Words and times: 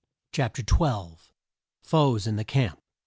CHAPTER 0.31 0.63
XII. 0.67 1.17
FOES 1.83 2.25
IN 2.25 2.35
THE 2.35 2.43
CAMP. 2.43 2.81